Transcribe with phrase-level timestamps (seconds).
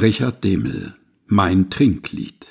[0.00, 0.94] Richard Demel
[1.26, 2.46] Mein Trinklied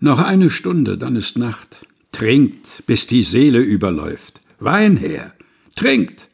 [0.00, 1.86] Noch eine Stunde, dann ist Nacht.
[2.10, 4.40] Trinkt, bis die Seele überläuft.
[4.58, 5.32] Wein her,
[5.76, 6.28] trinkt.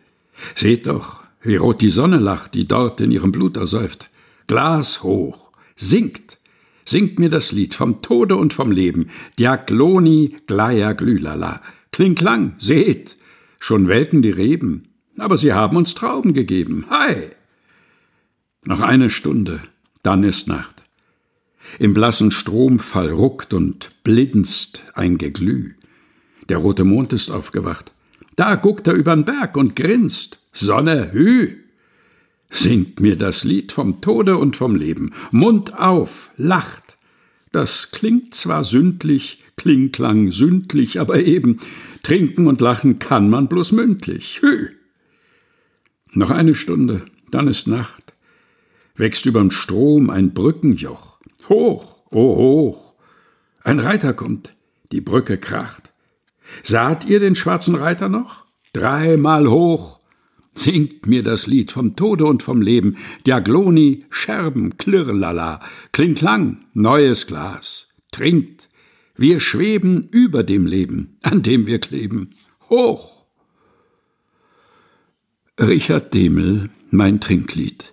[0.55, 4.09] Seht doch, wie rot die Sonne lacht, die dort in ihrem Blut ersäuft.
[4.47, 6.39] Glas hoch, singt,
[6.87, 9.11] singt mir das Lied vom Tode und vom Leben.
[9.39, 11.61] Diagloni, Glaya, Glülala.
[11.93, 13.19] Klingklang, seht,
[13.59, 14.89] schon welken die Reben,
[15.19, 16.87] aber sie haben uns Trauben gegeben.
[16.89, 17.37] Hei!
[18.65, 19.63] Noch eine Stunde,
[20.03, 20.83] dann ist Nacht.
[21.79, 25.75] Im blassen Stromfall ruckt und blinzt ein Geglüh.
[26.49, 27.93] Der rote Mond ist aufgewacht.
[28.37, 30.39] Da guckt er übern Berg und grinst.
[30.53, 31.57] Sonne, hü!
[32.51, 35.13] Singt mir das Lied vom Tode und vom Leben.
[35.31, 36.99] Mund auf, lacht.
[37.53, 41.59] Das klingt zwar sündlich, klingklang sündlich, aber eben,
[42.03, 44.43] trinken und lachen kann man bloß mündlich.
[44.43, 44.71] Hü!
[46.13, 48.11] Noch eine Stunde, dann ist Nacht
[49.01, 51.19] wächst überm Strom ein Brückenjoch.
[51.49, 52.95] Hoch, oh hoch!
[53.65, 54.55] Ein Reiter kommt,
[54.93, 55.91] die Brücke kracht.
[56.63, 58.47] Saht ihr den schwarzen Reiter noch?
[58.73, 60.01] Dreimal hoch!
[60.55, 65.61] Singt mir das Lied vom Tode und vom Leben, Diagloni, Scherben, Klirrlala,
[65.93, 67.89] Klingklang, neues Glas.
[68.11, 68.69] Trinkt,
[69.17, 72.31] wir schweben über dem Leben, an dem wir kleben.
[72.69, 73.25] Hoch!
[75.59, 77.93] Richard Demel, mein Trinklied